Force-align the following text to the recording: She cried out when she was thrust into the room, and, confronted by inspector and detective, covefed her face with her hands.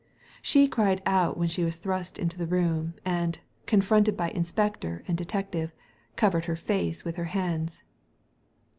She 0.41 0.67
cried 0.67 0.99
out 1.05 1.37
when 1.37 1.47
she 1.47 1.63
was 1.63 1.77
thrust 1.77 2.17
into 2.17 2.35
the 2.35 2.47
room, 2.47 2.95
and, 3.05 3.37
confronted 3.67 4.17
by 4.17 4.31
inspector 4.31 5.03
and 5.07 5.15
detective, 5.15 5.75
covefed 6.15 6.45
her 6.45 6.55
face 6.55 7.05
with 7.05 7.17
her 7.17 7.25
hands. 7.25 7.83